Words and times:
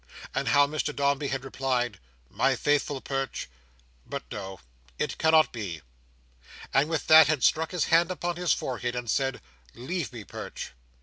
and 0.33 0.47
how 0.47 0.65
Mr 0.65 0.95
Dombey 0.95 1.27
had 1.27 1.45
replied, 1.45 1.99
"My 2.27 2.55
faithful 2.55 3.01
Perch—but 3.01 4.23
no, 4.31 4.59
it 4.97 5.19
cannot 5.19 5.53
be!" 5.53 5.83
and 6.73 6.89
with 6.89 7.05
that 7.05 7.27
had 7.27 7.43
struck 7.43 7.69
his 7.69 7.83
hand 7.85 8.09
upon 8.09 8.35
his 8.35 8.51
forehead, 8.51 8.95
and 8.95 9.07
said, 9.07 9.41
"Leave 9.75 10.11
me, 10.11 10.23
Perch!" 10.23 10.71